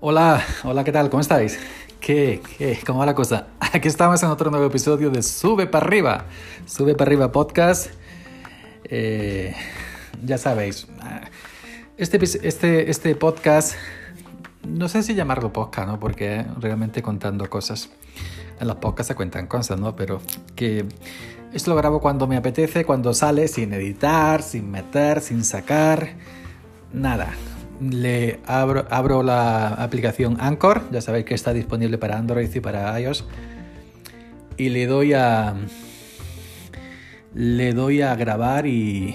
Hola, 0.00 0.44
hola, 0.62 0.84
¿qué 0.84 0.92
tal? 0.92 1.08
¿Cómo 1.08 1.22
estáis? 1.22 1.58
¿Qué, 2.00 2.42
¿Cómo 2.86 2.98
va 2.98 3.06
la 3.06 3.14
cosa? 3.14 3.46
Aquí 3.60 3.88
estamos 3.88 4.22
en 4.22 4.28
otro 4.28 4.50
nuevo 4.50 4.66
episodio 4.66 5.08
de 5.08 5.22
Sube 5.22 5.66
para 5.66 5.86
arriba, 5.86 6.26
Sube 6.66 6.94
para 6.94 7.08
arriba 7.08 7.32
podcast. 7.32 7.90
Eh, 8.84 9.54
ya 10.22 10.36
sabéis, 10.36 10.86
este, 11.96 12.18
este, 12.46 12.90
este 12.90 13.14
podcast, 13.14 13.74
no 14.68 14.90
sé 14.90 15.02
si 15.02 15.14
llamarlo 15.14 15.50
podcast, 15.50 15.88
¿no? 15.88 15.98
Porque 15.98 16.44
realmente 16.60 17.00
contando 17.00 17.48
cosas. 17.48 17.88
En 18.60 18.68
los 18.68 18.76
podcasts 18.76 19.08
se 19.08 19.14
cuentan 19.14 19.46
cosas, 19.46 19.80
¿no? 19.80 19.96
Pero 19.96 20.20
que 20.54 20.84
esto 21.56 21.70
lo 21.70 21.76
grabo 21.76 22.00
cuando 22.00 22.26
me 22.26 22.36
apetece, 22.36 22.84
cuando 22.84 23.14
sale, 23.14 23.48
sin 23.48 23.72
editar, 23.72 24.42
sin 24.42 24.70
meter, 24.70 25.20
sin 25.20 25.44
sacar, 25.44 26.10
nada 26.92 27.32
le 27.80 28.40
abro, 28.46 29.22
la 29.22 29.68
aplicación 29.68 30.38
Anchor, 30.40 30.82
ya 30.90 31.00
sabéis 31.00 31.26
que 31.26 31.34
está 31.34 31.52
disponible 31.52 31.98
para 31.98 32.16
Android 32.16 32.48
y 32.54 32.60
para 32.60 32.98
iOS, 33.00 33.26
y 34.56 34.70
le 34.70 34.86
doy 34.86 35.12
a 35.12 35.54
le 37.34 37.74
doy 37.74 38.00
a 38.00 38.14
grabar 38.14 38.66
y, 38.66 39.14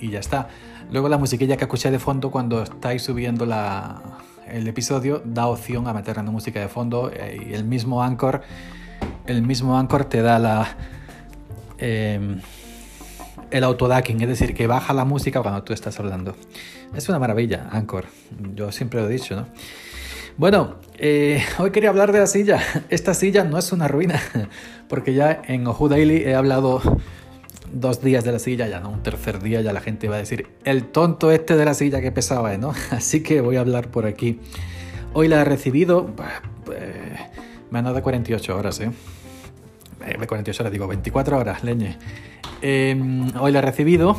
y, 0.00 0.10
ya 0.10 0.20
está. 0.20 0.48
Luego 0.92 1.08
la 1.08 1.18
musiquilla 1.18 1.56
que 1.56 1.64
escuché 1.64 1.90
de 1.90 1.98
fondo 1.98 2.30
cuando 2.30 2.62
estáis 2.62 3.02
subiendo 3.02 3.46
la, 3.46 4.00
el 4.46 4.68
episodio 4.68 5.20
da 5.24 5.46
opción 5.46 5.88
a 5.88 5.92
meter 5.92 6.20
una 6.20 6.30
música 6.30 6.60
de 6.60 6.68
fondo 6.68 7.10
eh, 7.12 7.48
y 7.50 7.54
el 7.54 7.64
mismo 7.64 8.02
Anchor 8.02 8.42
el 9.26 9.42
mismo 9.42 9.78
Anchor 9.78 10.04
te 10.04 10.22
da 10.22 10.38
la 10.38 10.76
em, 11.80 12.40
el 13.50 13.64
autodacking, 13.64 14.20
es 14.20 14.28
decir, 14.28 14.54
que 14.54 14.66
baja 14.66 14.94
la 14.94 15.04
música 15.04 15.42
cuando 15.42 15.62
tú 15.62 15.72
estás 15.72 15.98
hablando. 15.98 16.36
Es 16.94 17.08
una 17.08 17.18
maravilla, 17.18 17.68
Anchor. 17.70 18.06
Yo 18.54 18.72
siempre 18.72 19.00
lo 19.00 19.08
he 19.08 19.12
dicho, 19.12 19.36
¿no? 19.36 19.46
Bueno, 20.36 20.76
eh, 20.96 21.42
hoy 21.58 21.70
quería 21.70 21.90
hablar 21.90 22.12
de 22.12 22.20
la 22.20 22.26
silla. 22.26 22.60
Esta 22.88 23.14
silla 23.14 23.44
no 23.44 23.58
es 23.58 23.72
una 23.72 23.88
ruina, 23.88 24.20
porque 24.88 25.14
ya 25.14 25.42
en 25.46 25.66
Oju 25.66 25.88
Daily 25.88 26.22
he 26.24 26.34
hablado 26.34 26.80
dos 27.72 28.02
días 28.02 28.24
de 28.24 28.32
la 28.32 28.38
silla, 28.38 28.66
ya 28.66 28.80
no, 28.80 28.90
un 28.90 29.02
tercer 29.02 29.40
día 29.42 29.60
ya 29.60 29.72
la 29.72 29.80
gente 29.80 30.08
va 30.08 30.16
a 30.16 30.18
decir, 30.18 30.46
el 30.64 30.84
tonto 30.84 31.30
este 31.30 31.56
de 31.56 31.64
la 31.64 31.74
silla 31.74 32.00
que 32.00 32.10
pesaba, 32.10 32.56
¿no? 32.56 32.72
Así 32.90 33.22
que 33.22 33.40
voy 33.40 33.56
a 33.56 33.60
hablar 33.60 33.90
por 33.90 34.06
aquí. 34.06 34.40
Hoy 35.12 35.28
la 35.28 35.40
he 35.40 35.44
recibido, 35.44 36.06
pues, 36.64 36.78
menos 37.70 37.94
de 37.94 38.02
48 38.02 38.56
horas, 38.56 38.80
¿eh? 38.80 38.90
De 40.00 40.12
eh, 40.12 40.26
48 40.26 40.62
horas, 40.62 40.72
digo, 40.72 40.86
24 40.86 41.38
horas, 41.38 41.62
leñe. 41.62 41.98
Em, 42.62 43.30
hoy 43.36 43.52
la 43.52 43.58
he 43.60 43.62
recibido. 43.62 44.16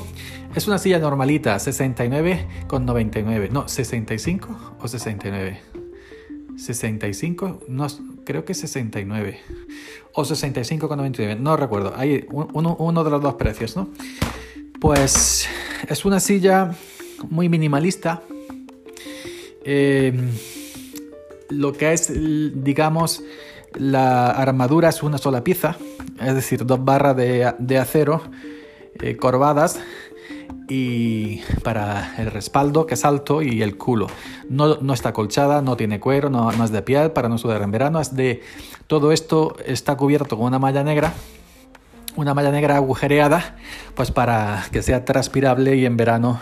Es 0.56 0.68
una 0.68 0.78
silla 0.78 1.00
normalita, 1.00 1.56
69,99. 1.56 3.50
No, 3.50 3.68
65 3.68 4.76
o 4.80 4.88
69. 4.88 5.60
65, 6.58 7.62
no, 7.68 7.88
creo 8.24 8.46
que 8.46 8.54
69. 8.54 9.40
O 10.14 10.24
65,99, 10.24 11.40
no 11.40 11.58
recuerdo. 11.58 11.94
Hay 11.96 12.28
uno, 12.32 12.76
uno, 12.78 13.04
de 13.04 13.10
los 13.10 13.22
dos 13.22 13.34
precios, 13.36 13.76
¿no? 13.76 13.90
Pues 14.80 15.48
es 15.88 16.06
una 16.06 16.20
silla 16.20 16.76
muy 17.30 17.50
minimalista. 17.50 18.22
Em, 19.64 20.30
lo 21.50 21.74
que 21.74 21.94
es, 21.94 22.12
digamos, 22.64 23.24
la 23.76 24.32
armadura 24.32 24.90
es 24.90 25.04
una 25.04 25.18
sola 25.18 25.44
pieza, 25.44 25.78
es 26.20 26.36
decir, 26.36 26.66
dos 26.66 26.84
barras 26.84 27.16
de, 27.16 27.78
acero 27.78 28.22
eh, 29.02 29.18
corvadas 29.18 29.80
y 30.68 31.42
para 31.64 32.16
el 32.18 32.32
respaldo 32.32 32.86
que 32.86 32.94
es 32.94 33.06
alto 33.06 33.42
y 33.42 33.62
el 33.62 33.78
culo. 33.78 34.08
No, 34.50 34.94
está 34.94 35.14
colchada, 35.14 35.62
no 35.62 35.78
tiene 35.78 36.00
cuero, 36.00 36.30
no, 36.30 36.52
es 36.52 36.72
de 36.72 36.82
piel 36.82 37.12
para 37.12 37.30
no 37.30 37.38
sudar 37.38 37.62
en 37.62 37.72
verano, 37.72 38.00
es 38.00 38.16
de 38.16 38.42
todo 38.88 39.12
esto 39.12 39.56
está 39.66 39.96
cubierto 39.96 40.38
con 40.38 40.48
una 40.48 40.60
malla 40.60 40.84
negra, 40.84 41.14
una 42.16 42.34
malla 42.34 42.52
negra 42.52 42.76
agujereada, 42.76 43.58
pues 43.96 44.12
para 44.12 44.66
que 44.72 44.82
sea 44.82 45.06
transpirable 45.06 45.76
y 45.76 45.86
en 45.86 45.98
verano, 45.98 46.42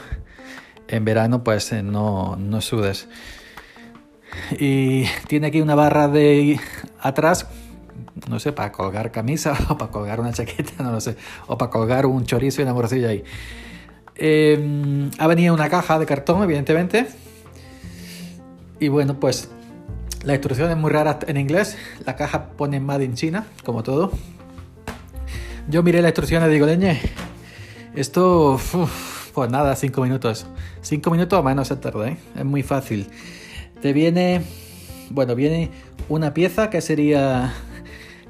en 0.87 1.05
verano 1.05 1.43
pues 1.43 1.71
eh, 1.71 1.83
no, 1.83 2.35
no 2.35 2.61
sudes. 2.61 3.07
Y 4.59 5.05
tiene 5.27 5.47
aquí 5.47 5.61
una 5.61 5.75
barra 5.75 6.07
de 6.07 6.59
atrás, 6.99 7.47
no 8.29 8.39
sé, 8.39 8.51
para 8.51 8.71
colgar 8.71 9.11
camisa 9.11 9.53
o 9.69 9.77
para 9.77 9.91
colgar 9.91 10.19
una 10.19 10.33
chaqueta, 10.33 10.83
no 10.83 10.91
lo 10.91 11.01
sé, 11.01 11.15
o 11.47 11.57
para 11.57 11.71
colgar 11.71 12.05
un 12.05 12.25
chorizo 12.25 12.61
y 12.61 12.63
una 12.63 12.73
morcilla 12.73 13.09
ahí. 13.09 13.23
Em, 14.15 15.09
ha 15.17 15.27
venido 15.27 15.53
una 15.53 15.69
caja 15.69 15.97
de 15.97 16.05
cartón, 16.05 16.43
evidentemente. 16.43 17.07
Y 18.79 18.89
bueno, 18.89 19.19
pues 19.19 19.49
la 20.23 20.33
instrucción 20.33 20.69
es 20.69 20.77
muy 20.77 20.91
rara 20.91 21.19
en 21.27 21.37
inglés. 21.37 21.77
La 22.05 22.15
caja 22.15 22.49
pone 22.57 22.79
Made 22.79 23.05
in 23.05 23.13
China, 23.13 23.47
como 23.63 23.83
todo. 23.83 24.11
Yo 25.69 25.83
miré 25.83 26.01
la 26.01 26.09
instrucción 26.09 26.43
y 26.43 26.51
digo, 26.51 26.65
leñe, 26.65 26.99
esto, 27.95 28.59
pues 29.33 29.49
nada, 29.49 29.75
cinco 29.75 30.01
minutos. 30.01 30.45
Cinco 30.81 31.11
minutos 31.11 31.39
o 31.39 31.43
menos 31.43 31.67
se 31.67 31.75
tarda, 31.77 32.09
¿eh? 32.09 32.17
Es 32.35 32.45
muy 32.45 32.63
fácil. 32.63 33.07
Te 33.81 33.93
viene, 33.93 34.41
bueno, 35.09 35.35
viene 35.35 35.71
una 36.09 36.33
pieza 36.33 36.69
que 36.69 36.81
sería 36.81 37.53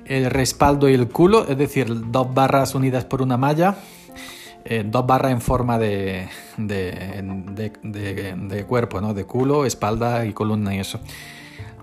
el 0.06 0.30
respaldo 0.30 0.90
y 0.90 0.94
el 0.94 1.08
culo, 1.08 1.48
es 1.48 1.58
decir, 1.58 1.88
dos 2.12 2.34
barras 2.34 2.76
unidas 2.76 3.06
por 3.06 3.22
una 3.22 3.38
malla, 3.38 3.76
eh, 4.66 4.84
dos 4.86 5.08
barras 5.08 5.32
en 5.32 5.42
forma 5.42 5.80
de, 5.80 6.28
de, 6.58 7.72
de, 7.84 8.66
cuerpo, 8.66 9.02
¿no? 9.02 9.14
de 9.14 9.26
culo, 9.26 9.66
espalda 9.66 10.26
y 10.26 10.34
columna 10.34 10.76
y 10.76 10.80
eso. 10.80 11.00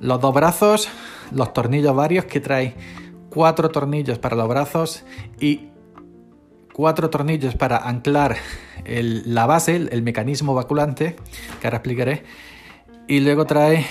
Los 0.01 0.21
dos 0.21 0.35
brazos, 0.35 0.89
los 1.33 1.53
tornillos 1.53 1.95
varios 1.97 2.27
que 2.27 2.41
trae 2.41 2.75
cuatro 3.31 3.71
tornillos 3.71 4.19
para 4.19 4.37
los 4.37 4.49
brazos 4.49 5.05
y 5.41 5.69
cuatro 6.73 7.09
tornillos 7.09 7.55
para 7.55 7.79
anclar 7.79 8.37
la 8.85 9.47
base, 9.47 9.77
el, 9.77 10.03
mecanismo 10.03 10.55
vaculante, 10.55 11.17
que 11.61 11.67
ahora 11.67 11.79
explicaré, 11.79 12.23
y 13.09 13.21
luego 13.21 13.47
trae 13.47 13.87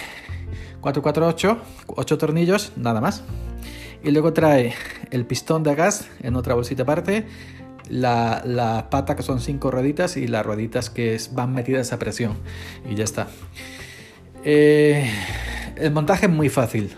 448, 0.81 1.57
8 1.87 2.17
tornillos, 2.17 2.71
nada 2.75 3.01
más. 3.01 3.23
Y 4.03 4.11
luego 4.11 4.33
trae 4.33 4.73
el 5.11 5.25
pistón 5.25 5.63
de 5.63 5.73
gas 5.73 6.07
en 6.21 6.35
otra 6.35 6.53
bolsita 6.53 6.83
aparte, 6.83 7.25
la, 7.89 8.43
la 8.45 8.89
pata 8.89 9.15
que 9.15 9.23
son 9.23 9.39
5 9.39 9.71
rueditas 9.71 10.17
y 10.17 10.27
las 10.27 10.45
rueditas 10.45 10.89
que 10.89 11.17
van 11.31 11.53
metidas 11.53 11.91
a 11.93 11.99
presión. 11.99 12.37
Y 12.89 12.95
ya 12.95 13.03
está. 13.03 13.27
Eh, 14.43 15.09
el 15.75 15.91
montaje 15.91 16.27
es 16.27 16.31
muy 16.31 16.49
fácil. 16.49 16.91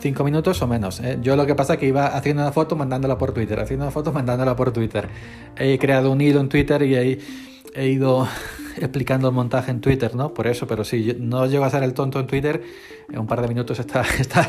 5 0.00 0.24
minutos 0.24 0.62
o 0.62 0.66
menos. 0.66 1.00
¿eh? 1.00 1.18
Yo 1.20 1.36
lo 1.36 1.46
que 1.46 1.54
pasa 1.54 1.74
es 1.74 1.78
que 1.80 1.86
iba 1.86 2.06
haciendo 2.06 2.42
una 2.42 2.52
foto 2.52 2.76
mandándola 2.76 3.18
por 3.18 3.32
Twitter, 3.32 3.58
haciendo 3.60 3.84
una 3.84 3.92
foto 3.92 4.12
mandándola 4.12 4.56
por 4.56 4.72
Twitter. 4.72 5.08
He 5.56 5.78
creado 5.78 6.10
un 6.10 6.20
hilo 6.20 6.40
en 6.40 6.48
Twitter 6.48 6.82
y 6.82 6.94
ahí 6.94 7.18
he 7.74 7.88
ido 7.88 8.28
explicando 8.76 9.28
el 9.28 9.34
montaje 9.34 9.70
en 9.70 9.80
Twitter, 9.80 10.14
¿no? 10.14 10.34
Por 10.34 10.46
eso, 10.46 10.66
pero 10.66 10.84
si 10.84 11.16
no 11.18 11.46
llego 11.46 11.64
a 11.64 11.70
ser 11.70 11.82
el 11.82 11.94
tonto 11.94 12.20
en 12.20 12.26
Twitter, 12.26 12.62
en 13.10 13.18
un 13.18 13.26
par 13.26 13.40
de 13.40 13.48
minutos 13.48 13.78
está, 13.80 14.04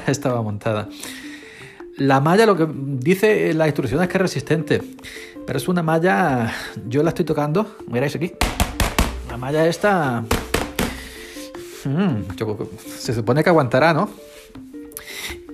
estaba 0.08 0.42
montada. 0.42 0.90
La 1.98 2.20
malla, 2.20 2.46
lo 2.46 2.56
que 2.56 2.68
dice 2.68 3.54
la 3.54 3.68
instrucción 3.68 4.02
es 4.02 4.08
que 4.08 4.18
es 4.18 4.22
resistente, 4.22 4.82
pero 5.46 5.58
es 5.58 5.68
una 5.68 5.84
malla, 5.84 6.52
yo 6.88 7.04
la 7.04 7.10
estoy 7.10 7.26
tocando, 7.26 7.76
miráis 7.88 8.16
aquí, 8.16 8.34
la 9.30 9.38
malla 9.38 9.68
esta, 9.68 10.24
mm, 11.84 12.38
se 12.98 13.14
supone 13.14 13.44
que 13.44 13.50
aguantará, 13.50 13.94
¿no? 13.94 14.10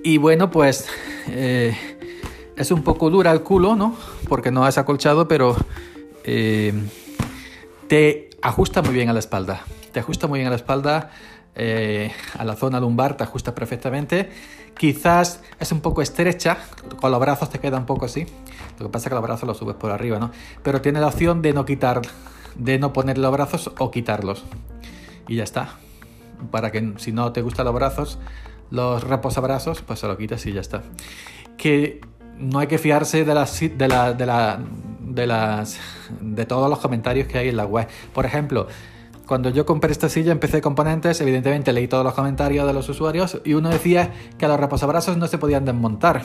Y 0.04 0.18
bueno, 0.18 0.50
pues 0.50 0.86
eh, 1.28 1.76
es 2.56 2.70
un 2.70 2.82
poco 2.82 3.10
dura 3.10 3.32
el 3.32 3.42
culo, 3.42 3.76
¿no? 3.76 3.96
Porque 4.28 4.50
no 4.50 4.66
es 4.66 4.78
acolchado, 4.78 5.28
pero 5.28 5.56
eh, 6.24 6.72
te 7.88 8.30
ajusta 8.42 8.82
muy 8.82 8.94
bien 8.94 9.08
a 9.08 9.12
la 9.12 9.18
espalda. 9.18 9.62
Te 9.92 10.00
ajusta 10.00 10.26
muy 10.26 10.38
bien 10.38 10.46
a 10.46 10.50
la 10.50 10.56
espalda, 10.56 11.10
eh, 11.54 12.12
a 12.38 12.44
la 12.44 12.54
zona 12.54 12.78
lumbar, 12.78 13.16
te 13.16 13.24
ajusta 13.24 13.54
perfectamente. 13.54 14.30
Quizás 14.76 15.42
es 15.58 15.72
un 15.72 15.80
poco 15.80 16.02
estrecha, 16.02 16.58
con 17.00 17.10
los 17.10 17.18
brazos 17.18 17.50
te 17.50 17.58
queda 17.58 17.78
un 17.78 17.86
poco 17.86 18.04
así. 18.04 18.26
Lo 18.78 18.86
que 18.86 18.92
pasa 18.92 19.06
es 19.06 19.08
que 19.08 19.14
los 19.14 19.24
brazos 19.24 19.46
los 19.48 19.56
subes 19.56 19.74
por 19.74 19.90
arriba, 19.90 20.18
¿no? 20.18 20.30
Pero 20.62 20.80
tiene 20.80 21.00
la 21.00 21.08
opción 21.08 21.42
de 21.42 21.52
no 21.52 21.64
quitar, 21.64 22.02
de 22.54 22.78
no 22.78 22.92
poner 22.92 23.18
los 23.18 23.32
brazos 23.32 23.72
o 23.78 23.90
quitarlos. 23.90 24.44
Y 25.26 25.36
ya 25.36 25.44
está. 25.44 25.70
Para 26.50 26.70
que 26.70 26.92
si 26.98 27.10
no 27.10 27.32
te 27.32 27.42
gustan 27.42 27.64
los 27.64 27.74
brazos, 27.74 28.18
los 28.70 29.02
reposabrazos, 29.02 29.82
pues 29.82 29.98
se 29.98 30.06
lo 30.06 30.16
quitas 30.16 30.44
y 30.46 30.52
ya 30.52 30.60
está. 30.60 30.82
Que 31.56 32.02
no 32.38 32.60
hay 32.60 32.68
que 32.68 32.78
fiarse 32.78 33.24
de 33.24 33.34
la, 33.34 33.46
de 33.46 33.88
la, 33.88 34.12
de 34.12 34.26
la 34.26 34.60
de, 35.08 35.26
las, 35.26 35.78
de 36.20 36.46
todos 36.46 36.68
los 36.68 36.78
comentarios 36.78 37.26
que 37.26 37.38
hay 37.38 37.48
en 37.48 37.56
la 37.56 37.66
web. 37.66 37.88
Por 38.12 38.26
ejemplo, 38.26 38.66
cuando 39.26 39.50
yo 39.50 39.66
compré 39.66 39.92
esta 39.92 40.08
silla 40.08 40.32
empecé 40.32 40.60
componentes, 40.60 41.20
evidentemente 41.20 41.72
leí 41.72 41.88
todos 41.88 42.04
los 42.04 42.14
comentarios 42.14 42.66
de 42.66 42.72
los 42.72 42.88
usuarios 42.88 43.40
y 43.44 43.54
uno 43.54 43.68
decía 43.68 44.12
que 44.38 44.48
los 44.48 44.58
reposabrazos 44.58 45.16
no 45.16 45.26
se 45.26 45.38
podían 45.38 45.64
desmontar. 45.64 46.24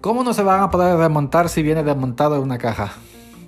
¿Cómo 0.00 0.24
no 0.24 0.34
se 0.34 0.42
van 0.42 0.62
a 0.62 0.70
poder 0.70 0.96
desmontar 0.98 1.48
si 1.48 1.62
viene 1.62 1.82
desmontado 1.82 2.36
en 2.36 2.42
una 2.42 2.58
caja? 2.58 2.92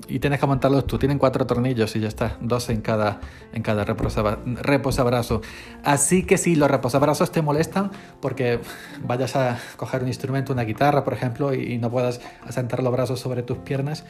y 0.09 0.19
tienes 0.19 0.41
que 0.41 0.47
montarlos 0.47 0.87
tú. 0.87 0.99
Tienen 0.99 1.19
cuatro 1.19 1.47
tornillos 1.47 1.95
y 1.97 2.01
ya 2.01 2.09
está, 2.09 2.37
dos 2.41 2.69
en 2.69 2.81
cada, 2.81 3.21
en 3.53 3.63
cada 3.63 3.85
reposabrazo. 3.85 5.41
Así 5.83 6.25
que 6.25 6.39
si 6.39 6.57
los 6.57 6.71
reposabrazos 6.71 7.31
te 7.31 7.43
molestan 7.43 7.91
porque 8.21 8.61
vayas 9.03 9.37
a 9.37 9.59
coger 9.77 10.03
un 10.03 10.09
instrumento, 10.09 10.53
una 10.53 10.63
guitarra, 10.63 11.05
por 11.05 11.15
ejemplo, 11.15 11.55
y, 11.55 11.79
no 11.79 11.91
puedas 11.91 12.21
asentar 12.47 12.83
los 12.83 12.93
brazos 12.93 13.21
sobre 13.21 13.43
tus 13.43 13.59
piernas, 13.59 14.05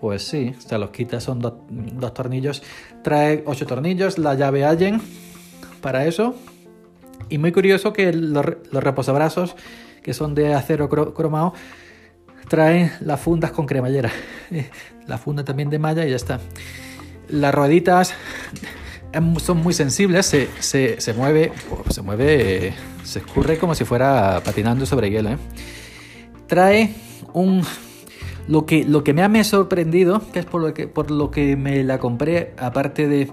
pues 0.00 0.26
sí, 0.26 0.54
se 0.58 0.78
los 0.78 0.90
quitas, 0.90 1.24
son 1.24 1.40
dos 1.40 2.14
tornillos. 2.14 2.62
Trae 3.02 3.42
ocho 3.46 3.66
tornillos, 3.66 4.18
la 4.18 4.34
llave 4.34 4.64
Allen 4.64 5.00
para 5.80 6.06
eso. 6.06 6.34
Y 7.28 7.38
muy 7.38 7.52
curioso 7.52 7.92
que 7.92 8.12
los, 8.12 8.46
los 8.70 8.82
reposabrazos, 8.82 9.56
que 10.02 10.14
son 10.14 10.34
de 10.34 10.54
acero 10.54 10.88
cromado, 10.88 11.52
traen 12.48 12.92
las 13.00 13.20
fundas 13.20 13.50
con 13.50 13.66
cremallera. 13.66 14.10
La 15.06 15.16
funda 15.16 15.42
también 15.42 15.70
de 15.70 15.78
malla 15.78 16.04
y 16.06 16.10
ya 16.10 16.16
está. 16.16 16.38
Las 17.28 17.54
rueditas 17.54 18.12
son 19.38 19.62
muy 19.62 19.72
sensibles, 19.72 20.26
se, 20.26 20.48
se, 20.60 21.00
se 21.00 21.14
mueve, 21.14 21.50
se 21.88 22.02
mueve, 22.02 22.74
se 23.04 23.20
escurre 23.20 23.58
como 23.58 23.74
si 23.74 23.84
fuera 23.86 24.42
patinando 24.44 24.84
sobre 24.84 25.10
hielo. 25.10 25.30
¿eh? 25.30 25.38
Trae 26.46 26.94
un... 27.32 27.64
Lo 28.48 28.64
que, 28.64 28.84
lo 28.84 29.04
que 29.04 29.12
me 29.12 29.22
ha 29.22 29.28
me 29.28 29.44
sorprendido, 29.44 30.22
que 30.32 30.38
es 30.38 30.46
por 30.46 30.62
lo 30.62 30.72
que, 30.72 30.88
por 30.88 31.10
lo 31.10 31.30
que 31.30 31.56
me 31.56 31.84
la 31.84 31.98
compré, 31.98 32.54
aparte 32.58 33.06
de 33.06 33.30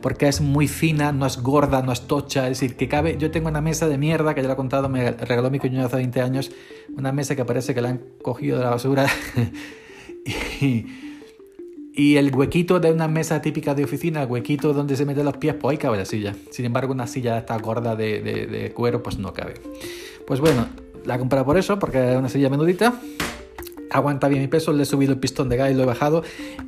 porque 0.00 0.28
es 0.28 0.40
muy 0.40 0.68
fina, 0.68 1.12
no 1.12 1.26
es 1.26 1.42
gorda, 1.42 1.82
no 1.82 1.92
es 1.92 2.02
tocha, 2.02 2.48
es 2.48 2.60
decir, 2.60 2.76
que 2.76 2.88
cabe, 2.88 3.16
yo 3.18 3.30
tengo 3.30 3.48
una 3.48 3.60
mesa 3.60 3.88
de 3.88 3.98
mierda 3.98 4.34
que 4.34 4.42
ya 4.42 4.48
lo 4.48 4.54
he 4.54 4.56
contado, 4.56 4.88
me 4.88 5.10
regaló 5.12 5.50
mi 5.50 5.58
cuñado 5.58 5.86
hace 5.86 5.96
20 5.96 6.20
años, 6.22 6.50
una 6.96 7.12
mesa 7.12 7.36
que 7.36 7.44
parece 7.44 7.74
que 7.74 7.80
la 7.82 7.90
han 7.90 8.00
cogido 8.22 8.58
de 8.58 8.64
la 8.64 8.70
basura 8.70 9.06
y, 10.60 10.86
el 12.16 12.34
huequito 12.34 12.80
de 12.80 12.92
una 12.92 13.08
mesa 13.08 13.42
típica 13.42 13.74
de 13.74 13.84
oficina, 13.84 14.22
el 14.22 14.28
huequito 14.30 14.72
donde 14.72 14.96
se 14.96 15.04
meten 15.04 15.24
los 15.24 15.36
pies, 15.36 15.54
pues 15.54 15.72
ahí 15.72 15.78
cabe 15.78 15.98
la 15.98 16.06
silla. 16.06 16.34
Sin 16.50 16.64
embargo, 16.64 16.94
una 16.94 17.06
silla 17.06 17.36
esta 17.36 17.58
gorda 17.58 17.94
de, 17.94 18.22
de, 18.22 18.46
de 18.46 18.72
cuero, 18.72 19.02
pues 19.02 19.18
no 19.18 19.34
cabe. 19.34 19.54
Pues 20.26 20.40
bueno, 20.40 20.66
la 21.04 21.16
he 21.16 21.18
comprado 21.18 21.44
por 21.44 21.58
eso, 21.58 21.78
porque 21.78 22.12
es 22.12 22.16
una 22.16 22.30
silla 22.30 22.48
menudita 22.48 22.98
aguanta 23.90 24.28
bien 24.28 24.40
mi 24.42 24.48
peso, 24.48 24.72
le 24.72 24.82
he 24.82 24.86
subido 24.86 25.12
el 25.12 25.18
pistón 25.18 25.48
de 25.48 25.56
gas 25.56 25.70
y 25.70 25.74
lo 25.74 25.82
he 25.82 25.86
bajado. 25.86 26.22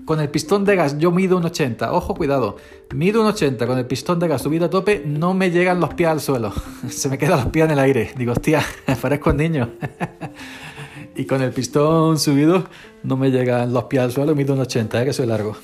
Con 0.05 0.21
el 0.21 0.29
pistón 0.29 0.65
de 0.65 0.77
gas 0.77 0.99
yo 0.99 1.11
mido 1.11 1.37
un 1.37 1.45
80, 1.45 1.93
ojo, 1.93 2.15
cuidado, 2.15 2.57
mido 2.95 3.21
un 3.21 3.29
80, 3.29 3.67
con 3.67 3.79
el 3.79 3.87
pistón 3.87 4.19
de 4.19 4.29
gas 4.29 4.43
subido 4.43 4.67
a 4.67 4.71
tope 4.71 5.03
no 5.05 5.35
me 5.35 5.51
llegan 5.51 5.81
los 5.81 5.95
pies 5.95 6.09
al 6.09 6.21
suelo, 6.21 6.53
se 6.89 7.09
me 7.09 7.19
quedan 7.19 7.39
los 7.39 7.47
pies 7.47 7.65
en 7.67 7.71
el 7.73 7.79
aire. 7.79 8.13
Digo, 8.17 8.33
hostia, 8.33 8.63
parezco 9.01 9.31
un 9.31 9.37
niño. 9.37 9.71
y 11.17 11.25
con 11.25 11.43
el 11.43 11.53
pistón 11.53 12.19
subido 12.19 12.65
no 13.03 13.17
me 13.17 13.31
llegan 13.31 13.73
los 13.73 13.85
pies 13.85 14.03
al 14.03 14.13
suelo, 14.13 14.35
mido 14.35 14.55
un 14.55 14.61
80, 14.61 15.03
¿eh? 15.03 15.05
que 15.05 15.13
soy 15.13 15.27
largo. 15.27 15.57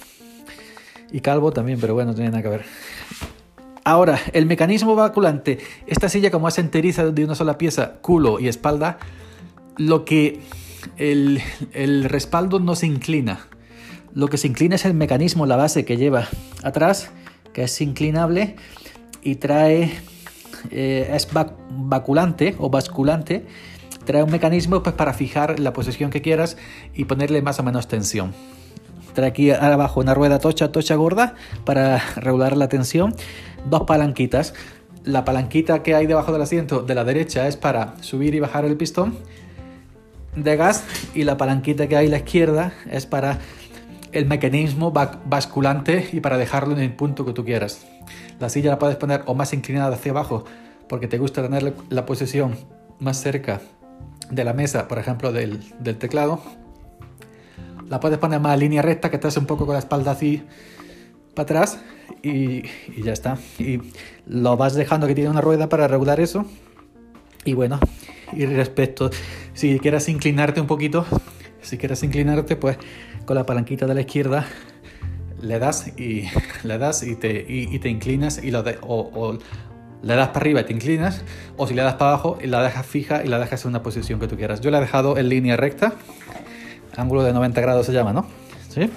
Y 1.11 1.21
calvo 1.21 1.53
también, 1.53 1.81
pero 1.81 1.95
bueno, 1.95 2.11
no 2.11 2.15
tiene 2.15 2.31
nada 2.31 2.43
que 2.43 2.49
ver. 2.49 2.65
Ahora, 3.89 4.21
el 4.35 4.45
mecanismo 4.45 4.95
vaculante. 4.95 5.61
Esta 5.87 6.11
silla, 6.11 6.31
como 6.31 6.47
es 6.47 6.59
enteriza 6.59 7.07
de 7.07 7.25
una 7.25 7.35
sola 7.35 7.57
pieza, 7.57 7.95
culo 8.03 8.39
y 8.39 8.47
espalda, 8.47 8.99
lo 9.79 10.05
que 10.05 10.41
el, 10.97 11.41
respaldo 12.05 12.61
no 12.61 12.75
se 12.75 12.87
inclina. 12.87 13.47
Lo 14.15 14.29
que 14.29 14.37
se 14.37 14.49
inclina 14.49 14.77
es 14.77 14.85
el 14.85 14.95
mecanismo, 14.95 15.47
la 15.47 15.57
base 15.57 15.85
que 15.85 15.97
lleva 15.97 16.29
atrás, 16.63 17.11
que 17.53 17.65
es 17.65 17.81
inclinable 17.81 18.57
y 19.23 19.37
trae, 19.37 19.93
eh, 20.71 21.11
es 21.13 21.29
vaculante 21.71 22.57
o 22.59 22.71
basculante, 22.71 23.47
trae 24.05 24.23
un 24.23 24.31
mecanismo 24.31 24.83
pues, 24.83 24.95
para 24.95 25.13
fijar 25.13 25.61
la 25.61 25.73
posición 25.73 26.11
que 26.11 26.23
quieras 26.23 26.57
y 26.95 27.05
ponerle 27.05 27.43
más 27.43 27.61
o 27.61 27.63
menos 27.63 27.89
tensión. 27.89 28.33
Trae 29.15 29.29
aquí 29.29 29.51
abajo 29.51 30.01
una 30.01 30.15
rueda 30.15 30.39
tocha, 30.39 30.73
tocha 30.73 30.95
gorda 30.95 31.35
para 31.65 31.99
regular 32.17 32.57
la 32.57 32.69
tensión, 32.69 33.15
dos 33.69 33.83
palanquitas. 33.83 34.55
La 35.05 35.25
palanquita 35.25 35.83
que 35.83 35.95
hay 35.95 36.07
debajo 36.07 36.33
del 36.33 36.43
asiento 36.43 36.83
de 36.83 36.95
la 36.95 37.05
derecha 37.05 37.49
es 37.49 37.57
para 37.57 37.95
subir 38.03 38.35
y 38.35 38.41
bajar 38.41 38.65
el 38.65 38.77
pistón 38.77 39.17
de 40.43 40.57
gas 40.57 40.85
y 41.15 41.25
la 41.25 41.37
palanquita 41.37 41.87
que 41.87 41.97
hay 41.97 42.07
a 42.07 42.11
la 42.11 42.19
izquierda 42.19 42.73
es 42.91 43.07
para 43.07 43.39
el 44.13 44.27
mecanismo 44.27 44.91
basculante 44.91 46.09
y 46.13 46.21
para 46.21 46.39
dejarlo 46.39 46.75
en 46.75 46.81
el 46.81 46.93
punto 46.93 47.25
que 47.25 47.33
tú 47.33 47.45
quieras. 47.45 47.87
La 48.41 48.49
silla 48.49 48.71
la 48.71 48.79
puedes 48.79 48.97
poner 48.97 49.23
o 49.27 49.35
más 49.35 49.53
inclinada 49.53 49.95
hacia 49.95 50.13
abajo 50.13 50.45
porque 50.89 51.09
te 51.09 51.19
gusta 51.19 51.43
tener 51.43 51.75
la 51.91 52.07
posición 52.07 52.57
más 52.99 53.21
cerca 53.21 53.61
de 54.31 54.45
la 54.45 54.53
mesa, 54.53 54.89
por 54.89 54.99
ejemplo, 54.99 55.33
del, 55.33 55.61
teclado. 55.99 56.41
La 57.89 58.01
puedes 58.01 58.19
poner 58.19 58.41
más 58.41 58.59
línea 58.59 58.83
recta 58.83 59.11
que 59.11 59.17
estás 59.17 59.37
un 59.37 59.47
poco 59.47 59.67
con 59.67 59.75
la 59.75 59.79
espalda 59.79 60.13
así 60.13 60.43
para 61.35 61.45
atrás 61.45 61.79
y, 62.23 62.65
y 62.97 63.03
ya 63.03 63.13
está. 63.13 63.39
Y 63.59 63.81
lo 64.27 64.57
vas 64.57 64.75
dejando 64.75 65.07
que 65.07 65.15
tiene 65.15 65.31
una 65.31 65.41
rueda 65.41 65.69
para 65.69 65.89
regular 65.89 66.21
eso. 66.21 66.45
Y 67.45 67.55
bueno, 67.55 67.81
y 68.33 68.47
respecto, 68.47 69.11
si 69.55 69.79
quieres 69.79 70.09
inclinarte 70.09 70.61
un 70.61 70.67
poquito, 70.67 71.07
si 71.63 71.79
quieres 71.79 72.03
inclinarte, 72.03 72.57
pues 72.57 72.79
con 73.25 73.37
la 73.37 73.45
palanquita 73.45 73.87
de 73.87 73.95
la 73.95 74.01
izquierda 74.01 74.47
le 75.41 75.59
das 75.59 75.89
y 75.99 76.25
le 76.65 76.79
das 76.79 77.03
y 77.03 77.17
te, 77.17 77.45
y, 77.49 77.79
te 77.79 77.89
inclinas 77.89 78.43
y 78.43 78.51
lo 78.51 78.65
o, 78.83 79.39
le 80.03 80.15
das 80.15 80.29
para 80.29 80.41
arriba 80.41 80.61
y 80.61 80.65
te 80.65 80.73
inclinas, 80.73 81.25
o 81.57 81.67
si 81.67 81.75
le 81.75 81.83
das 81.83 81.95
para 81.95 82.13
abajo 82.13 82.39
y 82.41 82.47
la 82.47 82.63
dejas 82.63 82.87
fija 82.87 83.25
y 83.25 83.29
la 83.29 83.39
dejas 83.39 83.65
en 83.65 83.71
una 83.71 83.83
posición 83.83 84.21
que 84.21 84.29
tú 84.29 84.37
quieras. 84.37 84.61
Yo 84.61 84.71
la 84.71 84.79
he 84.79 84.81
dejado 84.81 85.19
en 85.19 85.29
línea 85.29 85.57
recta, 85.57 85.95
ángulo 86.97 87.23
de 87.25 87.33
90 87.33 87.61
grados 87.61 87.87
se 87.87 87.93
llama, 87.93 88.13
¿no? 88.13 88.27
¿Sí? 88.69 88.91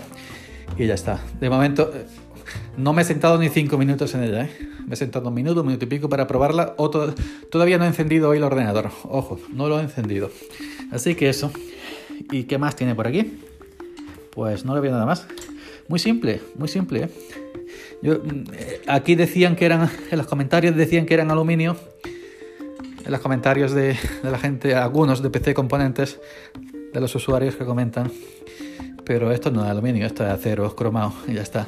Y 0.77 0.87
ya 0.87 0.93
está. 0.93 1.19
De 1.39 1.49
momento 1.49 1.91
no 2.77 2.93
me 2.93 3.01
he 3.01 3.05
sentado 3.05 3.37
ni 3.37 3.49
5 3.49 3.77
minutos 3.77 4.13
en 4.15 4.23
ella, 4.23 4.45
¿eh? 4.45 4.49
Me 4.87 4.93
he 4.93 4.97
sentado 4.97 5.29
un 5.29 5.33
minuto, 5.33 5.61
un 5.61 5.67
minuto 5.67 5.85
y 5.85 5.87
pico 5.87 6.09
para 6.09 6.27
probarla. 6.27 6.75
Todavía 7.49 7.77
no 7.77 7.85
he 7.85 7.87
encendido 7.87 8.29
hoy 8.29 8.37
el 8.37 8.43
ordenador. 8.43 8.91
Ojo, 9.03 9.39
no 9.53 9.67
lo 9.67 9.79
he 9.79 9.83
encendido. 9.83 10.31
Así 10.91 11.15
que 11.15 11.29
eso. 11.29 11.51
¿Y 12.31 12.43
qué 12.43 12.57
más 12.57 12.75
tiene 12.75 12.95
por 12.95 13.07
aquí? 13.07 13.39
Pues 14.31 14.65
no 14.65 14.73
le 14.75 14.81
veo 14.81 14.91
nada 14.91 15.05
más. 15.05 15.27
Muy 15.87 15.99
simple, 15.99 16.41
muy 16.55 16.67
simple. 16.67 17.03
¿eh? 17.03 17.09
Eh, 18.03 18.81
aquí 18.87 19.15
decían 19.15 19.55
que 19.55 19.65
eran, 19.65 19.89
en 20.09 20.17
los 20.17 20.27
comentarios 20.27 20.75
decían 20.75 21.05
que 21.05 21.13
eran 21.13 21.31
aluminio. 21.31 21.75
En 23.05 23.11
los 23.11 23.19
comentarios 23.19 23.73
de, 23.73 23.97
de 24.23 24.31
la 24.31 24.37
gente, 24.37 24.75
algunos 24.75 25.21
de 25.21 25.29
PC 25.29 25.53
Componentes, 25.53 26.19
de 26.93 27.01
los 27.01 27.13
usuarios 27.15 27.55
que 27.55 27.65
comentan. 27.65 28.11
Pero 29.03 29.31
esto 29.31 29.51
no 29.51 29.63
es 29.63 29.69
aluminio, 29.69 30.05
esto 30.05 30.23
es 30.23 30.29
acero 30.29 30.73
cromado 30.75 31.13
y 31.27 31.33
ya 31.33 31.41
está. 31.41 31.67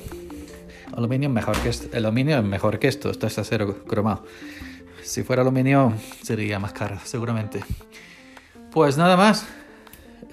Aluminio 0.96 1.30
mejor 1.30 1.58
que 1.58 1.70
esto. 1.70 1.88
El 1.96 2.06
aluminio 2.06 2.38
es 2.38 2.44
mejor 2.44 2.78
que 2.78 2.88
esto. 2.88 3.10
Esto 3.10 3.28
es 3.28 3.38
acero 3.40 3.84
cromado. 3.86 4.24
Si 5.04 5.24
fuera 5.24 5.42
aluminio 5.42 5.94
sería 6.22 6.60
más 6.60 6.74
caro, 6.74 6.98
seguramente. 7.04 7.64
Pues 8.72 8.98
nada 8.98 9.18
más. 9.18 9.46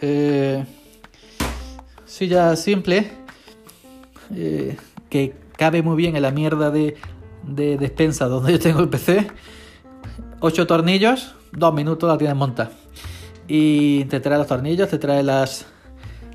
Eh, 0.02 0.64
silla 2.05 2.57
simple. 2.57 3.11
Eh, 4.35 4.76
que 5.09 5.35
cabe 5.57 5.83
muy 5.83 5.97
bien 5.97 6.14
en 6.14 6.23
la 6.23 6.31
mierda 6.31 6.71
de, 6.71 6.97
de 7.43 7.76
despensa 7.79 8.26
donde 8.26 8.52
yo 8.52 8.59
tengo 8.59 8.81
el 8.81 8.88
PC. 8.88 9.29
Ocho 10.40 10.67
tornillos. 10.67 11.35
Dos 11.52 11.75
minutos 11.75 12.09
la 12.09 12.19
tienes 12.19 12.37
montada. 12.37 12.71
Y 13.49 14.05
te 14.05 14.21
trae 14.21 14.38
los 14.38 14.47
tornillos, 14.47 14.88
te 14.88 14.99
trae 14.99 15.23
las 15.23 15.67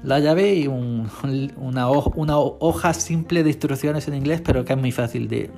la 0.06 0.20
llave 0.20 0.54
y 0.54 0.68
una, 1.58 1.90
hoja 1.90 2.94
simple 2.94 3.44
de 3.44 3.50
instrucciones 3.50 4.08
en 4.08 4.16
inglés, 4.16 4.42
pero 4.44 4.64
que 4.64 4.74
es 4.74 4.80
muy 4.80 4.92
fácil 4.92 5.28
de, 5.28 5.50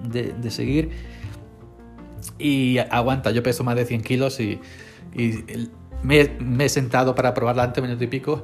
seguir. 0.49 0.89
Y 2.39 2.77
aguanta, 2.77 3.31
yo 3.31 3.43
peso 3.43 3.63
más 3.63 3.75
de 3.75 3.85
100 3.85 4.01
kilos 4.01 4.39
y, 4.39 4.59
me, 6.03 6.65
he 6.65 6.69
sentado 6.69 7.15
para 7.15 7.33
probarla 7.33 7.63
antes, 7.63 7.83
minuto 7.83 8.03
y 8.03 8.07
pico, 8.07 8.43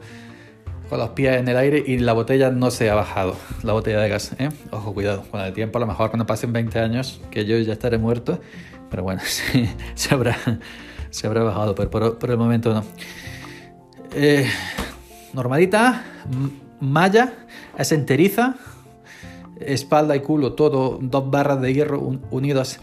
con 0.89 0.99
los 0.99 1.09
pies 1.09 1.37
en 1.37 1.47
el 1.47 1.57
aire 1.57 1.83
y 1.85 1.97
la 1.99 2.13
botella 2.13 2.49
no 2.49 2.71
se 2.71 2.89
ha 2.89 2.95
bajado, 2.95 3.35
la 3.63 3.73
botella 3.73 3.99
de 3.99 4.09
gas. 4.09 4.35
¿eh? 4.39 4.49
Ojo, 4.71 4.93
cuidado, 4.93 5.23
con 5.29 5.41
el 5.41 5.53
tiempo 5.53 5.77
a 5.77 5.81
lo 5.81 5.87
mejor 5.87 6.09
cuando 6.09 6.25
pasen 6.25 6.51
20 6.51 6.79
años, 6.79 7.21
que 7.31 7.45
yo 7.45 7.57
ya 7.59 7.73
estaré 7.73 7.97
muerto, 7.97 8.41
pero 8.89 9.03
bueno, 9.03 9.21
se, 9.95 10.13
habrá, 10.13 10.37
se 11.11 11.27
habrá 11.27 11.43
bajado, 11.43 11.75
pero 11.75 12.17
por, 12.17 12.29
el 12.29 12.37
momento 12.37 12.73
no. 12.73 12.83
Eh, 14.15 14.47
normalita, 15.33 16.03
malla, 16.79 17.33
es 17.77 17.91
enteriza, 17.91 18.55
espalda 19.59 20.15
y 20.15 20.21
culo, 20.21 20.53
todo 20.53 20.99
dos 21.01 21.29
barras 21.29 21.61
de 21.61 21.73
hierro 21.73 21.99
unidas, 22.31 22.79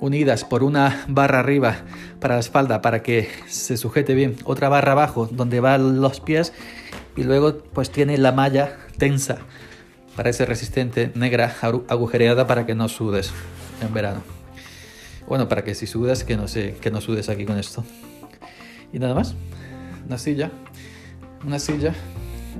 unidas 0.00 0.44
por 0.44 0.62
una 0.62 1.04
barra 1.08 1.40
arriba 1.40 1.76
para 2.20 2.34
la 2.34 2.40
espalda 2.40 2.82
para 2.82 3.02
que 3.02 3.28
se 3.48 3.76
sujete 3.76 4.14
bien, 4.14 4.36
otra 4.44 4.68
barra 4.68 4.92
abajo 4.92 5.28
donde 5.30 5.60
van 5.60 6.00
los 6.00 6.20
pies 6.20 6.52
y 7.16 7.24
luego 7.24 7.58
pues 7.72 7.90
tiene 7.90 8.16
la 8.18 8.32
malla 8.32 8.78
tensa, 8.98 9.38
parece 10.16 10.46
resistente, 10.46 11.10
negra, 11.14 11.54
agujereada 11.88 12.46
para 12.46 12.66
que 12.66 12.74
no 12.74 12.88
sudes 12.88 13.32
en 13.80 13.92
verano. 13.92 14.22
Bueno, 15.26 15.48
para 15.48 15.64
que 15.64 15.74
si 15.74 15.86
sudas, 15.86 16.24
que 16.24 16.36
no, 16.36 16.48
sé, 16.48 16.76
que 16.80 16.90
no 16.90 17.00
sudes 17.00 17.28
aquí 17.28 17.46
con 17.46 17.58
esto. 17.58 17.84
Y 18.92 18.98
nada 18.98 19.14
más, 19.14 19.34
una 20.06 20.18
silla 20.18 20.50
una 21.44 21.58
silla 21.58 21.94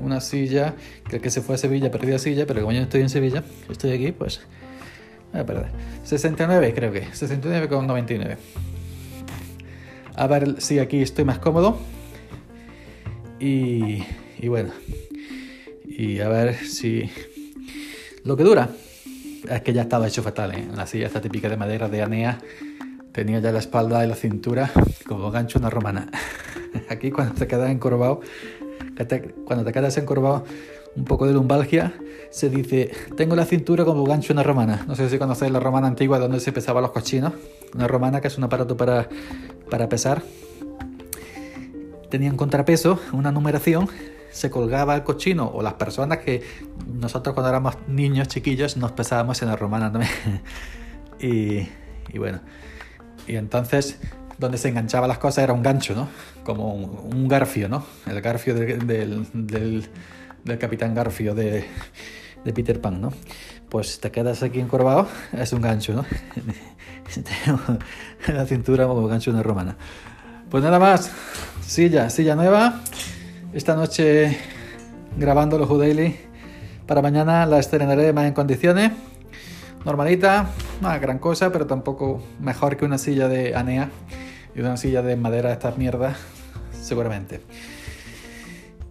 una 0.03 0.21
silla, 0.21 0.75
que 1.09 1.17
el 1.17 1.23
que 1.23 1.31
se 1.31 1.41
fue 1.41 1.55
a 1.55 1.59
Sevilla 1.59 1.91
perdió 1.91 2.19
silla, 2.19 2.47
pero 2.47 2.61
como 2.61 2.73
yo 2.73 2.79
no 2.79 2.85
estoy 2.85 3.01
en 3.01 3.09
Sevilla, 3.09 3.45
estoy 3.71 3.93
aquí, 3.93 4.13
pues 4.13 4.41
voy 5.33 5.41
a 5.41 5.47
perder. 5.47 5.67
69 6.05 6.73
creo 6.75 6.93
que, 6.93 7.07
69,99. 7.07 8.37
A 10.15 10.27
ver 10.27 10.61
si 10.61 10.79
aquí 10.79 11.01
estoy 11.01 11.25
más 11.25 11.39
cómodo. 11.39 11.79
Y, 13.41 14.05
y 14.39 14.49
bueno, 14.49 14.71
y 15.85 16.21
a 16.21 16.29
ver 16.29 16.55
si 16.55 17.11
lo 18.25 18.37
que 18.37 18.45
dura 18.45 18.69
es 19.49 19.63
que 19.63 19.73
ya 19.73 19.83
estaba 19.83 20.07
hecho 20.07 20.23
fatal, 20.23 20.55
¿eh? 20.55 20.65
La 20.77 20.87
silla 20.87 21.07
esta 21.07 21.21
típica 21.21 21.49
de 21.49 21.57
madera 21.57 21.89
de 21.89 22.03
Anea 22.03 22.39
tenía 23.11 23.41
ya 23.41 23.51
la 23.51 23.59
espalda 23.59 24.05
y 24.05 24.09
la 24.09 24.15
cintura 24.15 24.71
como 25.09 25.31
gancho 25.31 25.59
una 25.59 25.71
romana. 25.71 26.09
Aquí 26.89 27.11
cuando 27.11 27.35
te 27.35 27.49
quedas 27.49 27.71
encorvado, 27.71 28.21
cuando 29.45 29.65
te 29.65 29.73
quedas 29.73 29.97
encorvado 29.99 30.45
un 30.95 31.05
poco 31.05 31.27
de 31.27 31.33
lumbalgia, 31.33 31.95
se 32.31 32.49
dice, 32.49 32.91
tengo 33.17 33.35
la 33.35 33.45
cintura 33.45 33.85
como 33.85 34.05
gancho 34.05 34.33
una 34.33 34.43
romana. 34.43 34.85
No 34.87 34.95
sé 34.95 35.09
si 35.09 35.19
conocéis 35.19 35.53
la 35.53 35.61
romana 35.61 35.87
antigua 35.87 36.19
donde 36.19 36.41
se 36.41 36.53
pesaban 36.53 36.83
los 36.83 36.93
cochinos. 36.93 37.33
Una 37.75 37.89
romana 37.89 38.21
que 38.21 38.29
es 38.29 38.39
un 38.39 38.45
aparato 38.45 38.77
para, 38.77 39.09
para 39.71 39.89
pesar. 39.89 40.23
Tenía 42.11 42.31
un 42.31 42.37
contrapeso, 42.37 43.01
una 43.13 43.33
numeración 43.33 43.89
se 44.33 44.51
colgaba 44.51 44.95
el 44.95 45.03
cochino 45.03 45.51
o 45.55 45.63
las 45.63 45.75
personas 45.75 46.19
que 46.19 46.43
nosotros 46.87 47.35
cuando 47.35 47.51
éramos 47.51 47.77
niños 47.87 48.29
chiquillos 48.29 48.77
nos 48.77 48.93
pesábamos 48.93 49.41
en 49.43 49.49
la 49.49 49.57
romana 49.57 49.93
también. 49.93 50.11
y, 51.21 51.69
y, 52.13 52.19
bueno, 52.19 52.41
y 53.27 53.37
entonces 53.37 53.99
donde 54.39 54.59
se 54.59 54.69
enganchaba 54.69 55.07
las 55.07 55.19
cosas 55.19 55.45
era 55.45 55.53
un 55.53 55.63
gancho, 55.63 55.95
¿no? 55.95 56.09
Como 56.45 56.75
un, 56.75 57.29
garfio, 57.29 57.69
¿no? 57.69 57.85
El 58.07 58.21
garfio 58.21 58.55
del, 58.55 58.87
del, 58.87 59.27
del, 60.45 60.59
capitán 60.59 60.95
Garfio 60.95 61.35
de, 61.35 61.65
de, 62.45 62.53
Peter 62.53 62.81
Pan, 62.81 63.01
¿no? 63.01 63.13
Pues 63.69 64.01
te 64.01 64.11
quedas 64.11 64.43
aquí 64.43 64.61
encorvado, 64.61 65.09
es 65.33 65.53
un 65.53 65.63
gancho, 65.63 65.95
¿no? 65.95 66.05
la 68.29 68.47
cintura 68.47 68.87
como 68.87 69.07
gancho 69.07 69.31
de 69.31 69.37
una 69.37 69.43
romana. 69.43 69.77
Pues 70.51 70.63
nada 70.63 70.79
más, 70.79 71.11
silla, 71.67 72.11
silla 72.11 72.35
nueva. 72.35 72.81
Esta 73.53 73.75
noche 73.75 74.37
grabando 75.17 75.59
los 75.59 75.79
Daily. 75.79 76.17
Para 76.87 77.03
mañana 77.03 77.47
la 77.47 77.59
estrenaré 77.59 78.13
más 78.13 78.27
en 78.27 78.35
condiciones. 78.35 78.93
Normalita, 79.85 80.51
no 80.83 81.01
gran 81.01 81.19
cosa, 81.19 81.53
pero 81.53 81.67
tampoco 81.67 82.21
mejor 82.41 82.77
que 82.77 82.85
una 82.85 82.99
silla 82.99 83.29
de 83.29 83.55
Anea 83.55 83.89
y 84.55 84.61
una 84.61 84.77
silla 84.77 85.01
de 85.01 85.17
madera 85.17 85.51
de 85.51 85.55
estas 85.55 85.79
mierdas, 85.79 86.17
seguramente. 86.83 87.41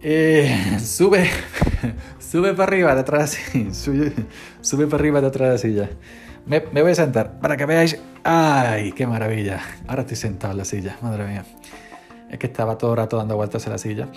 Eh, 0.00 0.78
sube, 0.82 1.28
sube 2.18 2.54
para 2.54 2.64
arriba 2.64 2.94
detrás, 2.94 3.38
sube, 3.72 4.12
sube 4.62 4.86
para 4.86 5.02
arriba 5.02 5.20
detrás 5.20 5.48
de 5.48 5.52
la 5.52 5.58
silla. 5.58 5.90
Me, 6.46 6.64
me, 6.72 6.82
voy 6.82 6.92
a 6.92 6.94
sentar 6.94 7.38
para 7.38 7.56
que 7.56 7.66
veáis. 7.66 8.00
¡Ay, 8.24 8.92
qué 8.92 9.06
maravilla! 9.06 9.60
Ahora 9.86 10.02
estoy 10.02 10.16
sentado 10.16 10.52
en 10.52 10.58
la 10.58 10.64
silla, 10.64 10.96
madre 11.02 11.26
mía. 11.26 11.44
Es 12.32 12.38
que 12.38 12.46
estaba 12.46 12.78
todo 12.78 12.92
el 12.92 12.96
rato 12.96 13.18
dando 13.18 13.36
vueltas 13.36 13.66
en 13.66 13.72
la 13.72 13.78
silla. 13.78 14.08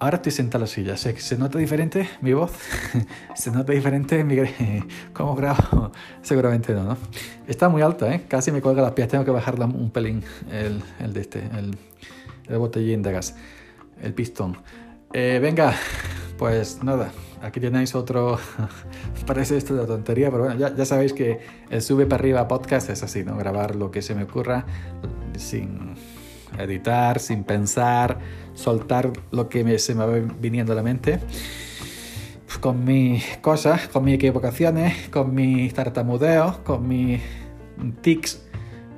Ahora 0.00 0.16
estoy 0.16 0.32
sentado 0.32 0.64
en 0.64 0.68
la 0.68 0.74
silla. 0.74 0.96
¿Se, 0.96 1.16
¿Se 1.20 1.38
nota 1.38 1.56
diferente 1.56 2.10
mi 2.20 2.32
voz? 2.32 2.50
¿Se 3.36 3.52
nota 3.52 3.72
diferente 3.72 4.24
mi... 4.24 4.36
cómo 5.12 5.36
grabo? 5.36 5.92
Seguramente 6.22 6.74
no, 6.74 6.82
¿no? 6.82 6.96
Está 7.46 7.68
muy 7.68 7.80
alta, 7.80 8.12
¿eh? 8.12 8.24
Casi 8.26 8.50
me 8.50 8.60
cuelga 8.60 8.82
las 8.82 8.90
pies. 8.90 9.06
Tengo 9.06 9.24
que 9.24 9.30
bajarla 9.30 9.66
un 9.66 9.90
pelín 9.90 10.24
el, 10.50 10.82
el 10.98 11.12
de 11.12 11.20
este, 11.20 11.38
el, 11.56 11.78
el, 12.48 12.58
botellín 12.58 13.02
de 13.02 13.12
gas, 13.12 13.36
el 14.02 14.14
pistón. 14.14 14.56
Eh, 15.12 15.38
venga, 15.40 15.72
pues 16.38 16.82
nada, 16.82 17.12
aquí 17.40 17.60
tenéis 17.60 17.94
otro... 17.94 18.40
Parece 19.28 19.56
esto 19.56 19.76
de 19.76 19.86
tontería, 19.86 20.28
pero 20.32 20.44
bueno, 20.44 20.58
ya, 20.58 20.74
ya 20.74 20.84
sabéis 20.84 21.12
que 21.12 21.38
el 21.70 21.82
sube 21.82 22.06
para 22.06 22.20
arriba 22.20 22.48
podcast 22.48 22.90
es 22.90 23.04
así, 23.04 23.22
¿no? 23.22 23.36
Grabar 23.36 23.76
lo 23.76 23.92
que 23.92 24.02
se 24.02 24.16
me 24.16 24.24
ocurra 24.24 24.66
sin 25.36 25.94
editar, 26.62 27.18
sin 27.18 27.44
pensar 27.44 28.18
soltar 28.54 29.12
lo 29.30 29.48
que 29.48 29.78
se 29.78 29.94
me 29.94 30.04
va 30.04 30.18
viniendo 30.40 30.72
a 30.72 30.76
la 30.76 30.82
mente 30.82 31.20
con 32.60 32.84
mis 32.84 33.38
cosas, 33.38 33.88
con 33.88 34.04
mis 34.04 34.16
equivocaciones, 34.16 35.08
con 35.08 35.34
mis 35.34 35.72
tartamudeos, 35.72 36.58
con 36.58 36.86
mis 36.88 37.20
tics 38.02 38.42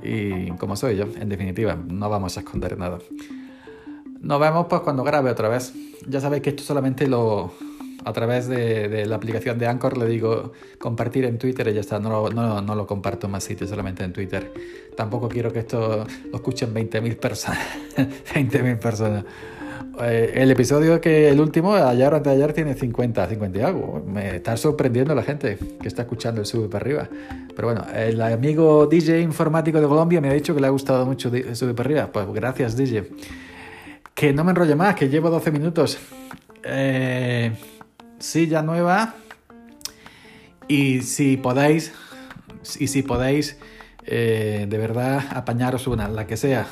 y 0.03 0.51
como 0.53 0.75
soy 0.75 0.97
yo, 0.97 1.05
en 1.05 1.29
definitiva, 1.29 1.77
no 1.77 2.09
vamos 2.09 2.37
a 2.37 2.41
esconder 2.41 2.77
nada. 2.79 2.99
Nos 4.21 4.41
vemos 4.41 4.67
pues 4.69 4.83
cuando 4.83 5.05
grabe 5.05 5.31
otra 5.31 5.49
vez. 5.49 5.73
Ya 6.09 6.21
sabéis 6.21 6.43
que 6.43 6.51
esto 6.51 6.63
solamente 6.63 7.07
lo 7.07 7.53
a 8.05 8.13
través 8.13 8.49
de, 8.49 9.07
la 9.07 9.17
aplicación 9.17 9.59
de 9.59 9.67
Anchor 9.67 9.97
le 9.97 10.07
digo 10.07 10.53
compartir 10.79 11.25
en 11.25 11.39
Twitter 11.39 11.69
y 11.69 11.75
ya 11.75 11.81
está, 11.81 11.99
no, 11.99 12.31
lo 12.31 12.87
comparto 12.87 13.29
más 13.29 13.45
sitios, 13.45 13.71
solamente 13.71 14.05
en 14.05 14.13
Twitter. 14.13 14.53
Tampoco 14.97 15.29
quiero 15.29 15.53
que 15.53 15.61
esto 15.61 16.07
lo 16.31 16.37
escuchen 16.37 16.75
20.000 16.75 17.17
personas. 17.17 17.61
20.000 17.97 18.79
personas. 18.79 19.25
Eh, 20.01 20.33
el 20.37 20.51
episodio 20.51 21.01
que 21.01 21.29
el 21.29 21.41
último, 21.41 21.75
ayer 21.75 22.13
o 22.13 22.17
antes 22.17 22.33
de 22.33 22.43
ayer, 22.43 22.53
tiene 22.53 22.75
50, 22.75 23.27
50 23.27 23.59
y 23.59 23.63
algo. 23.63 24.03
Me 24.07 24.37
está 24.37 24.57
sorprendiendo 24.57 25.15
la 25.15 25.23
gente 25.23 25.59
que 25.81 25.89
está 25.89 26.03
escuchando 26.03 26.41
el 26.41 26.47
sube 26.47 26.69
para 26.69 26.85
arriba. 26.85 27.09
Pero 27.55 27.69
bueno, 27.69 27.85
el 27.95 28.21
amigo 28.21 28.87
DJ 28.87 29.21
informático 29.21 29.81
de 29.81 29.87
Colombia 29.87 30.21
me 30.21 30.31
ha 30.31 30.33
dicho 30.33 30.55
que 30.55 30.61
le 30.61 30.67
ha 30.67 30.71
gustado 30.71 31.05
mucho 31.05 31.31
el 31.35 31.55
sube 31.57 31.75
para 31.75 31.87
arriba. 31.87 32.09
Pues 32.13 32.27
gracias, 32.33 32.77
DJ. 32.77 33.05
Que 34.15 34.33
no 34.33 34.45
me 34.45 34.51
enrolle 34.51 34.75
más, 34.75 34.95
que 34.95 35.09
llevo 35.09 35.31
12 35.31 35.51
minutos. 35.51 35.99
Eh, 36.65 37.53
silla 38.23 38.63
nueva. 38.63 39.15
Y 40.69 41.03
si 41.03 41.37
podéis, 41.37 41.93
y 42.79 42.87
si 42.87 43.03
podéis, 43.03 43.59
eh, 44.07 44.67
de 44.69 44.79
verdad, 44.79 45.25
apañaros 45.31 45.87
una, 45.87 46.09
la 46.09 46.27
que 46.27 46.37
sea, 46.37 46.67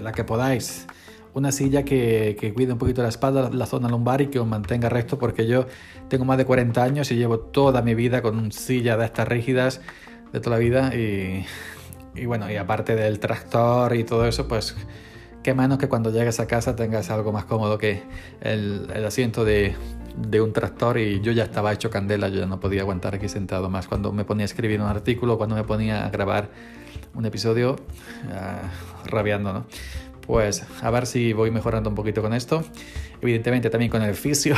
la 0.00 0.12
que 0.12 0.24
podáis 0.24 0.86
una 1.32 1.52
silla 1.52 1.84
que, 1.84 2.36
que, 2.40 2.52
cuide 2.52 2.72
un 2.72 2.78
poquito 2.78 3.02
la 3.02 3.08
espalda, 3.08 3.50
la 3.52 3.66
zona 3.66 3.88
lumbar 3.88 4.20
y 4.20 4.28
que 4.28 4.40
os 4.40 4.48
mantenga 4.48 4.88
recto, 4.88 5.18
porque 5.18 5.46
yo 5.46 5.66
tengo 6.08 6.24
más 6.24 6.38
de 6.38 6.44
40 6.44 6.82
años 6.82 7.12
y 7.12 7.16
llevo 7.16 7.38
toda 7.38 7.82
mi 7.82 7.94
vida 7.94 8.20
con 8.20 8.50
silla 8.50 8.96
de 8.96 9.04
estas 9.04 9.28
rígidas 9.28 9.80
de 10.32 10.40
toda 10.40 10.56
la 10.56 10.60
vida 10.60 10.92
y, 10.94 11.44
bueno, 12.26 12.50
y 12.50 12.56
aparte 12.56 12.96
del 12.96 13.20
tractor 13.20 13.94
y 13.94 14.02
todo 14.02 14.26
eso, 14.26 14.48
pues 14.48 14.74
qué 15.44 15.54
menos 15.54 15.78
que 15.78 15.88
cuando 15.88 16.10
llegues 16.10 16.40
a 16.40 16.48
casa 16.48 16.74
tengas 16.74 17.10
algo 17.10 17.30
más 17.30 17.44
cómodo 17.44 17.78
que 17.78 18.02
el 18.40 19.04
asiento 19.06 19.44
de, 19.44 19.76
de, 20.28 20.40
un 20.40 20.52
tractor 20.52 20.98
y 20.98 21.20
yo 21.20 21.32
ya 21.32 21.44
estaba 21.44 21.72
hecho 21.72 21.90
candela, 21.90 22.28
yo 22.28 22.40
ya 22.40 22.46
no 22.46 22.60
podía 22.60 22.82
aguantar 22.82 23.14
aquí 23.14 23.28
sentado 23.28 23.70
más. 23.70 23.88
Cuando 23.88 24.12
me 24.12 24.24
ponía 24.24 24.44
a 24.44 24.46
escribir 24.46 24.80
un 24.80 24.86
artículo, 24.86 25.38
cuando 25.38 25.56
me 25.56 25.64
ponía 25.64 26.06
a 26.06 26.10
grabar 26.10 26.50
un 27.14 27.26
episodio, 27.26 27.76
uh, 28.28 29.08
rabiando, 29.08 29.52
¿no? 29.52 29.66
pues 30.30 30.64
a 30.80 30.90
ver 30.90 31.06
si 31.06 31.32
voy 31.32 31.50
mejorando 31.50 31.90
un 31.90 31.96
poquito 31.96 32.22
con 32.22 32.32
esto. 32.32 32.62
Evidentemente 33.20 33.68
también 33.68 33.90
con 33.90 34.02
el 34.02 34.14
fisio, 34.14 34.54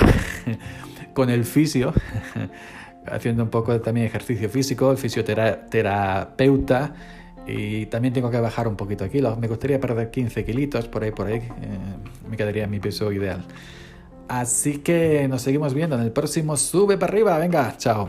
con 1.15 1.31
el 1.31 1.47
fisio, 1.47 1.95
haciendo 3.07 3.43
un 3.43 3.49
poco 3.49 3.81
también 3.81 4.07
ejercicio 4.07 4.51
físico, 4.51 4.91
el 4.91 4.99
fisioterapeuta. 4.99 6.95
Y 7.47 7.87
también 7.87 8.13
tengo 8.13 8.31
que 8.31 8.39
bajar 8.39 8.69
un 8.69 8.77
poquito 8.77 9.05
de 9.05 9.11
kilos. 9.11 9.39
Me 9.39 9.49
gustaría 9.49 9.81
perder 9.81 10.11
15 10.11 10.45
kilitos 10.45 10.89
por 10.89 11.05
ahí, 11.05 11.11
por 11.11 11.27
ahí. 11.27 11.39
Eh, 11.39 11.49
me 12.29 12.37
quedaría 12.37 12.67
mi 12.67 12.79
peso 12.79 13.11
ideal. 13.11 13.43
Así 14.33 14.79
que 14.79 15.29
nos 15.29 15.43
seguimos 15.43 15.75
viendo 15.75 15.95
en 15.95 16.01
el 16.01 16.11
próximo 16.11 16.57
Sube 16.57 16.97
para 16.97 17.13
arriba. 17.13 17.37
Venga, 17.37 17.77
chao. 17.77 18.09